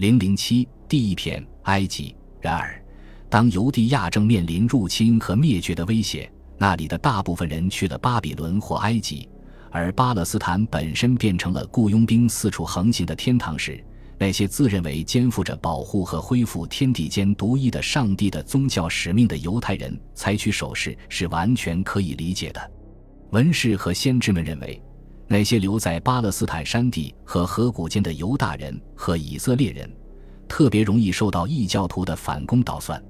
[0.00, 2.16] 零零七第一篇埃及。
[2.40, 2.82] 然而，
[3.28, 9.28] 当犹地亚正面临入侵和灭绝的威胁，那里的大部分人去了巴比伦或埃及，
[9.70, 13.84] 而巴勒斯坦本身变成了雇佣兵四处横行的天堂时，
[14.18, 22.70] 那些自认为肩负着保护和恢复天地间独一的上帝的宗教使命的犹太人采取手势是完全可以理解的。
[23.32, 24.82] 文士和先知们认为。
[25.32, 29.88] 那些留在巴勒斯坦山地和河谷间的犹大人和以色列人，
[30.48, 33.00] 特别容易受到异教徒的反攻捣蒜。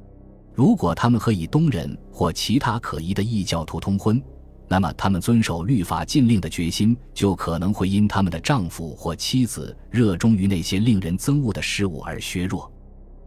[0.53, 4.23] 如果他们和以东人或其他可疑的异教徒通婚，
[4.69, 12.71] 那么他们遵守律法禁令的决心就可能会因他们的丈夫或妻子热衷于那些令人憎恶的事物而削弱。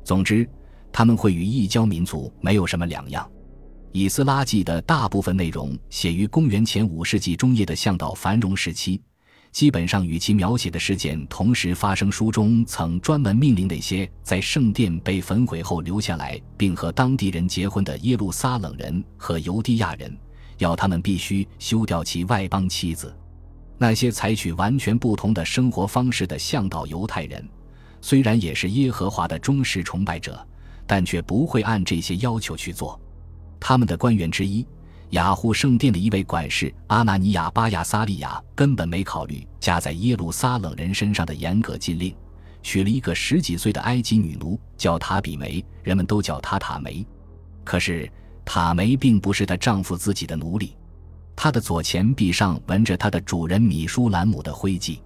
[0.03, 0.48] 总之，
[0.91, 3.25] 他们会与异教民族没有什么两样。
[3.95, 8.99] 《以斯拉记》的大部分内容写于公元前五世纪中叶的向导繁荣时期，
[9.52, 12.11] 基本上与其描写的事件同时发生。
[12.11, 20.17] 书中曾专门命令那些在圣殿被焚毁后留下来并和当地人结婚的耶路撒冷人和犹地亚人，
[20.57, 23.16] 要他们必须休掉其外邦妻子。
[23.78, 27.47] 那些采取完全不同的生活方式的向导犹太人，
[28.02, 30.44] 虽然也是耶和华的忠实崇拜者，
[30.88, 33.00] 但却不会按这些要求去做。
[33.66, 34.67] 他们的官员之一，
[35.11, 42.14] 雅护圣殿的一位管事阿纳尼亚巴亚撒利亚根本没考虑加在耶路撒冷人身上的严格禁令，
[42.61, 47.08] 娶了一个十几岁的埃及女奴，叫塔比梅，人们都叫她塔梅。
[47.64, 48.11] 可是
[48.44, 50.75] 塔梅并不是她丈夫自己的奴隶，
[51.34, 55.02] 她的左前臂上纹着她的主人米舒兰姆的徽记，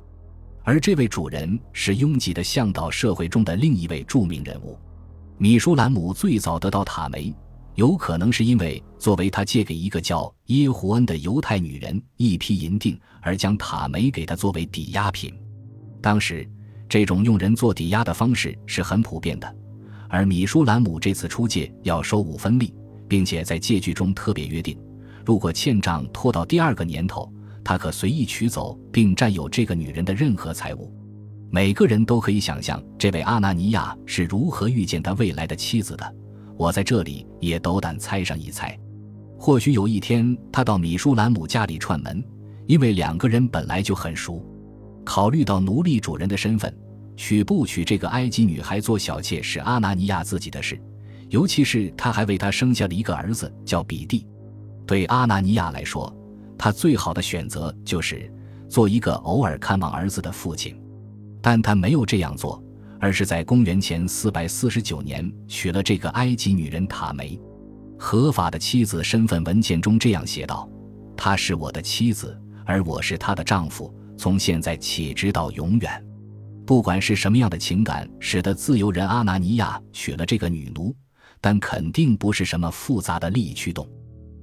[0.63, 4.80] 而这位主人是拥挤的向导社会中的另一位著名人物。
[5.38, 7.31] 米舒兰姆最早得到塔梅。
[7.78, 15.31] 有可能是因为作为他借给一个叫耶胡恩的犹太女人一批银锭，而将塔梅给他作为抵押品。
[16.02, 16.50] 当时，
[16.89, 19.56] 这种用人做抵押的方式是很普遍的。
[20.09, 22.73] 而米舒兰姆这次出借要收五分利，
[23.08, 24.75] 并且在借据中特别约定，
[25.23, 27.31] 如果欠账拖到第二个年头，
[27.63, 30.91] 他可随意取走并占有这个女人的任何财物。
[31.51, 36.16] 每个人都可以想象这位阿纳尼亚是如何遇见他未来的妻子的。
[36.57, 38.78] 我在这里也斗胆猜上一猜，
[39.38, 42.23] 或许有一天他到米舒兰姆家里串门，
[42.66, 44.44] 因为两个人本来就很熟。
[45.06, 46.75] 考虑到奴隶主人的身份，
[47.16, 50.78] 娶不娶这个埃及女孩做小妾是阿纳尼亚自己的事，
[51.29, 54.28] 尤其是他还为她生下了一个儿子叫比蒂。
[54.85, 56.13] 对阿纳尼亚来说，
[56.57, 58.31] 他最好的选择就是
[58.68, 60.75] 做一个偶尔看望儿子的父亲，
[61.41, 62.62] 但他没有这样做。
[63.00, 67.40] 而是在公元前四百四十九年娶了这个埃及女人塔梅，
[67.97, 70.69] 合法的妻子身份文件中这样写道
[71.16, 76.03] ：“她是我的妻子，而我是她的丈夫，从现在起直到永远。”
[76.66, 80.94] 不管是什么样的情感使得自由人阿拿尼亚娶了这个女奴，
[81.40, 83.88] 但肯定不是什么复杂的利益驱动。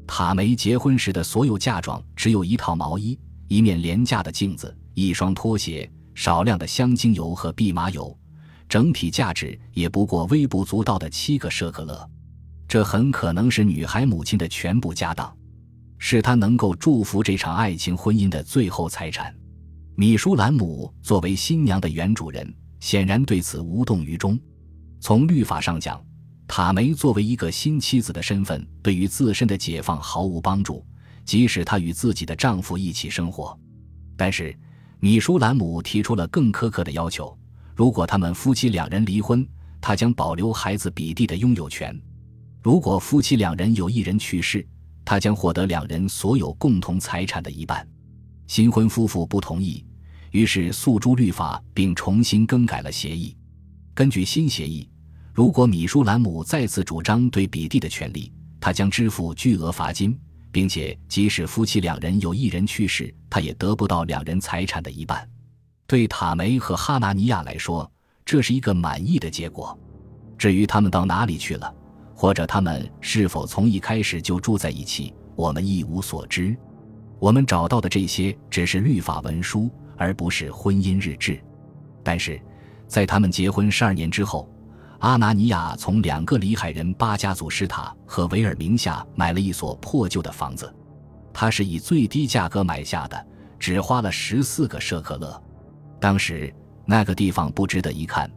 [0.06, 8.16] 塔梅结婚时的所有嫁妆只有一套毛衣、一面廉价的镜子、一双拖鞋、少量的香精油和蓖麻油。
[8.69, 12.10] 整体价值也不过微不足道的七个舍克勒，
[12.66, 15.34] 这很可能是女孩母亲的全部家当，
[15.98, 19.34] 是她能够祝福这场爱情婚姻的最后财产。
[19.97, 24.38] 米舒兰姆作为新娘的原主人，显然对此无动于衷。
[25.00, 26.04] 从律法上讲，
[26.48, 30.84] 塔梅作为一个新妻子的身份，对于自身的解放毫无帮助，
[31.25, 33.56] 即使她与自己的丈夫一起生活。
[34.16, 34.56] 但是，
[34.98, 37.38] 米舒兰姆提出了更苛刻的要求。
[37.74, 39.46] 如果他们夫妻两人离婚，
[39.80, 41.92] 他将保留孩子比蒂的拥有权；
[42.62, 44.66] 如果夫妻两人有一人去世，
[45.04, 47.86] 他将获得两人所有共同财产的一半。
[48.46, 49.84] 新婚夫妇不同意，
[50.30, 53.36] 于是诉诸律法，并重新更改了协议。
[53.92, 54.88] 根据新协议，
[55.32, 60.18] 如果米舒兰姆再次主张对比蒂的权利，他将支付巨额罚金，
[60.52, 65.28] 并且即使夫妻两人有一人去世，他也得不到两人财产的一半。
[65.86, 67.90] 对塔梅和哈纳尼亚来说，
[68.24, 69.78] 这是一个满意的结果。
[70.38, 71.72] 至于他们到哪里去了，
[72.14, 76.56] 或者他们是否从一开始就住在一起，我们一无所知。
[77.19, 81.38] 我们找到的这些只是律法文书，而不是婚姻日志。
[82.02, 82.40] 但是，
[82.88, 84.50] 在他们结婚十二年之后，
[85.00, 90.75] 阿纳尼亚从两个里海人巴家族施塔和维尔名下买了一所破旧的房子，
[91.32, 93.26] 他是以最低价格买下的，
[93.58, 95.42] 只花了十四个舍克勒。
[96.04, 96.52] 当时
[96.84, 98.30] 那个地方不值得一看，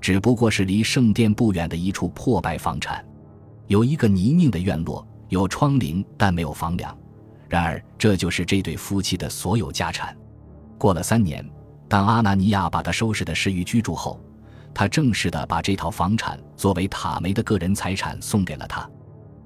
[0.00, 3.04] 只不过是离圣殿不远的一处破败房产，
[3.66, 6.96] 有一个泥泞的院落，有窗棂，但没有房梁。
[7.46, 10.16] 然而，这就是这对夫妻的所有家产。
[10.78, 11.46] 过了三年，
[11.90, 14.18] 当阿纳尼亚把他收拾的适于居住后，
[14.72, 18.90] 他正式的把这套房产作为塔梅的个人财产送给了他。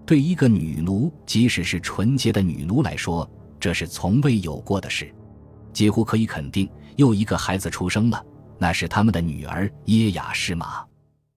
[0.06, 3.28] 对一个女奴，即使是纯洁的女奴来说，
[3.58, 5.12] 这是从未有过的事。
[5.72, 8.24] 几乎可以肯定，又一个孩子出生了，
[8.58, 10.84] 那是他们的女儿耶雅施玛。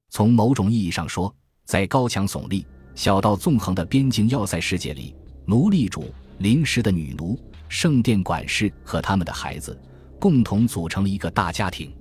[0.09, 1.33] 从某种意义上说，
[1.65, 2.65] 在高墙耸立、
[2.95, 5.15] 小道纵横的边境要塞世界里，
[5.45, 9.79] 奴隶主、临时的女奴、圣殿管事和他们的孩子，
[10.19, 11.93] 共同组成了一个大家庭。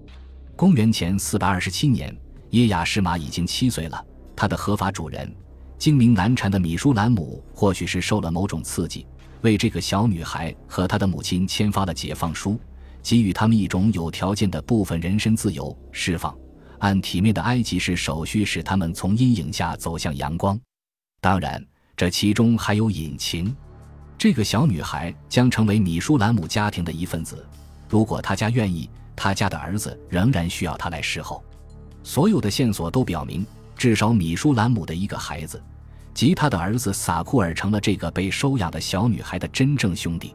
[0.55, 2.17] 公元前四百二十七年，
[2.51, 5.35] 耶雅施玛已经七岁了，她的合法主人。
[5.79, 9.07] 精明难缠的米舒兰姆或许是受了某种刺激，
[9.43, 12.59] 为这个小女孩和她的母亲签发了解放书，
[13.07, 16.37] 给予他们一种有条件的部分人身自由释放，
[16.81, 20.59] 按体面的埃及式手续使他们从阴影下走向阳光。
[21.21, 21.65] 当然，
[21.97, 23.57] 这其中还有隐情。
[24.19, 27.47] 这个小女孩将成为米舒兰姆家庭的一份子，
[27.89, 31.45] 如果他家愿意，他家的儿子仍然需要她来侍候。
[32.03, 33.47] 所有的线索都表明。
[33.77, 35.63] 至少米舒兰姆的一个孩子，
[36.13, 40.35] 即他的儿子撒库尔成了这个被收养的小女孩的真正兄弟。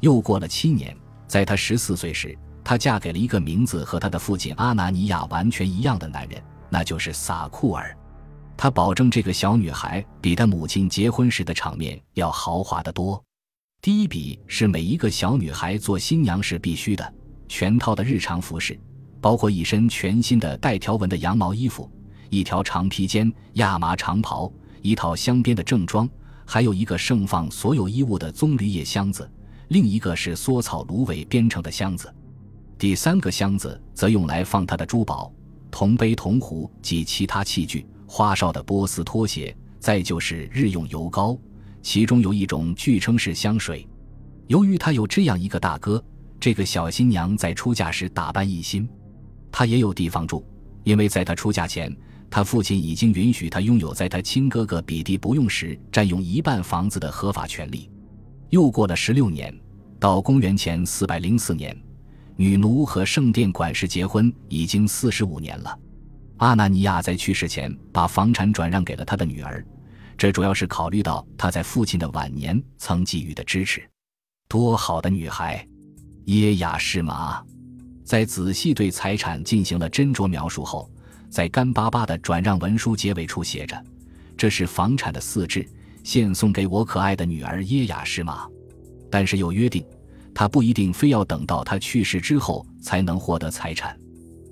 [0.00, 0.96] 又过了七年，
[1.30, 7.96] 在她十四岁时，她嫁给了一个名字和她的父亲阿拿尼亚完全一样的男人，那就是撒库尔。
[8.56, 13.22] 他保证这个小女孩比她母亲结婚时的场面要豪华得多。
[13.80, 17.14] 第一笔是每一个小女孩做新娘时必须的
[17.48, 18.76] 全套的日常服饰，
[19.20, 21.88] 包括一身全新的带条纹的羊毛衣服。
[22.28, 24.52] 一条长披肩、亚麻长袍，
[24.82, 26.10] 一套镶边的正装，
[26.44, 29.30] 还有一个盛放所有衣物的棕榈叶箱子，
[29.70, 32.12] 另一个是梭草芦苇编成的箱子。
[32.76, 35.32] 第三个箱子则用来放他的珠宝、
[35.70, 41.38] 铜杯、铜壶及其他器具、花哨的波斯拖鞋，再就是日用油膏，
[41.82, 43.86] 其中有一种据称是香水。
[44.48, 46.02] 由于他有这样一个大哥，
[46.40, 48.88] 这个小新娘在出嫁时打扮一新。
[49.52, 50.44] 她也有地方住，
[50.82, 51.96] 因为在她出嫁前。
[52.28, 57.90] 他父亲已经允许他拥有在他亲哥哥比蒂不用时占用一半房子的合法权利。
[58.50, 59.54] 又过了十六年，
[59.98, 61.76] 到公元前四百零四年，
[62.36, 65.78] 女奴和圣殿管事结婚已经四十五年了。
[66.38, 69.64] 阿纳尼亚在去世前把房产转让给了他的女儿，
[70.18, 73.82] 这主要是考虑到他在父亲的晚年曾给予的支持。
[74.48, 75.66] 多好的女孩，
[76.24, 77.42] 耶雅诗玛！
[78.04, 80.90] 在仔细对财产进行了斟酌描述后。
[81.28, 83.80] 在干巴巴的转让文书结尾处写着
[84.36, 85.64] ：“这是房产的四至，
[86.02, 88.46] 献送给我可爱的女儿耶雅什玛。
[89.10, 89.84] 但是有约定，
[90.34, 93.98] 她不一定非要等到她去世之后才能获得财产。”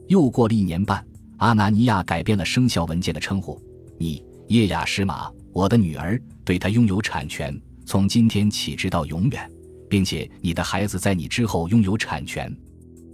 [0.09, 1.05] 又过了一年半，
[1.39, 3.61] 阿拿尼亚改变了生效文件的称呼
[3.99, 9.51] ：“你耶雅什玛，我的女儿，对她拥有产权，从今天起直到永远，
[9.89, 12.55] 并且你的孩子在你之后拥有产权。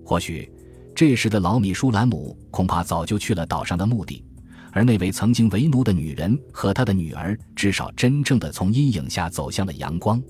[0.05, 0.51] 或许。”
[0.97, 4.25] 这时的老米舒兰姆恐怕早就去了岛上的墓地，
[4.75, 10.21] 而那位曾经为奴的女人和她的女儿，至少真正的从阴影下走向了阳光。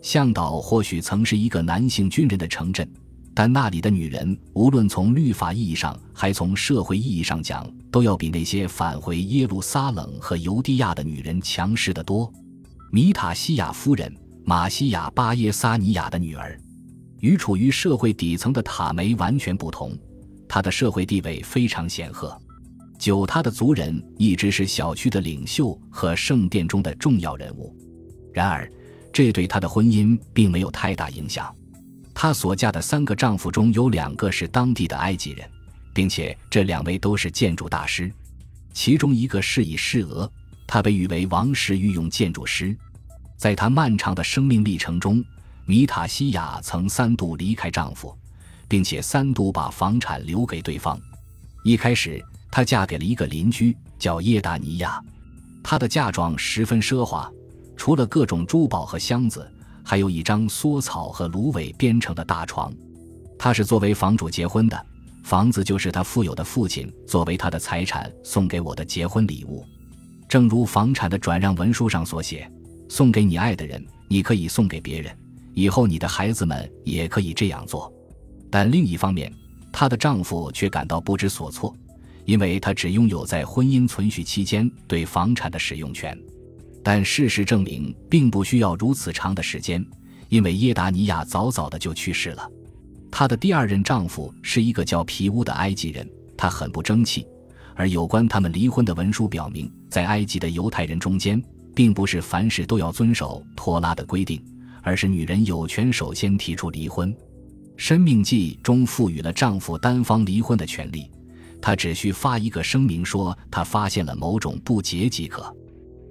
[0.00, 2.90] 向导或许曾是一个男性军人的城镇，
[3.34, 12.32] 但那里的女人，无论从律法意义上，还从社会意义上讲，都要比那些返回耶路撒冷和犹地亚的女人强势得多。
[12.90, 14.10] 米塔西亚夫人，
[14.44, 16.58] 马西亚巴耶撒尼亚的女儿。
[17.20, 19.96] 与处于社会底层的塔梅完全不同，
[20.48, 22.36] 她的社会地位非常显赫，
[23.02, 27.76] 九他的族人一直是小区的领袖和圣殿中的重要人物。
[28.32, 28.70] 然而，
[29.12, 31.52] 这对他的婚姻并没有太大影响。
[32.14, 35.50] 他所嫁的三个丈夫中有两个是当地的埃及人，
[35.92, 38.08] 并且这两位都是建筑大师，
[38.72, 40.30] 其中一个是以示俄，
[40.64, 42.72] 他被誉为王室御用建筑师。
[43.36, 45.20] 在他漫长的生命历程中。
[45.64, 48.16] 米塔西亚曾三度离开丈夫，
[48.68, 51.00] 并且三度把房产留给对方。
[51.64, 52.20] 一开始，
[52.52, 55.02] 她嫁给了一个邻居，叫叶达尼亚。
[55.64, 57.28] 她的嫁妆十分奢华，
[57.76, 59.50] 除了各种珠宝和箱子，
[59.82, 62.70] 还有一张梭草和芦苇编成的大床。
[63.38, 64.86] 她是作为房主结婚的，
[65.24, 69.64] 房子就是她富有的父亲作为她的财产送给我的结婚礼物。
[70.28, 72.50] 正如房产的转让文书上所写
[72.88, 75.10] ：“送给你爱的人，你可以送给别人。”
[75.54, 77.92] 以后你的孩子们也可以这样做，
[78.50, 79.32] 但另一方面，
[79.70, 81.74] 她的丈夫却感到不知所措，
[82.24, 86.16] 因为他只拥有在婚姻存续期间对房产的使用权。
[86.82, 89.84] 但事实证明，并不需要如此长的时间，
[90.28, 92.48] 因为耶达尼亚早早的就去世了。
[93.10, 97.26] 她的第二任丈夫是一个叫皮乌的埃及人，他很不争气。
[97.74, 101.42] 而有关他们离婚的文书表明，在埃及的犹太人中间，
[101.74, 104.42] 并不是凡事都要遵守托拉的规定。
[104.84, 107.14] 而是女人有权首先提出离婚，
[107.76, 111.08] 《生命记》中赋予了丈夫单方离婚的权利，
[111.62, 115.50] 他只需发一个声明说他发现了某种不洁即可。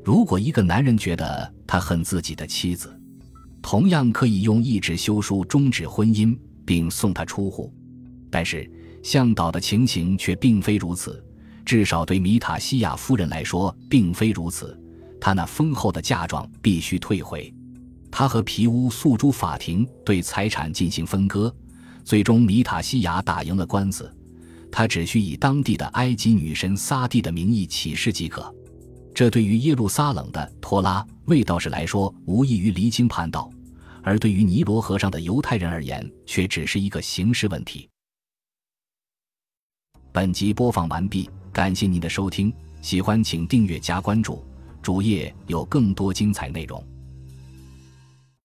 [0.03, 2.99] 如果一个男人觉得他恨自己的妻子，
[3.61, 7.71] 同样可以用一纸休书终止婚姻，并送他出户。
[8.31, 8.67] 但是
[9.03, 11.23] 向导的情形却并非如此，
[11.65, 14.75] 至少对米塔西亚夫人来说并非如此。
[15.19, 17.53] 她那丰厚的嫁妆必须退回。
[18.09, 21.53] 他和皮乌诉诸法庭，对财产进行分割。
[22.03, 24.11] 最终，米塔西亚打赢了官司。
[24.71, 28.53] 他只需以当地的埃及女神撒蒂的名义起誓即可。
[29.13, 33.51] 这对于耶路撒冷的托拉卫道士来说，无异于离经叛道；
[34.01, 37.89] 而对于尼罗河上的犹太人而言，却只是一个形式问题。
[40.13, 44.43] 本集播放完毕，感谢您的收听，喜欢请订阅加关注，
[44.81, 46.81] 主页有更多精彩内容。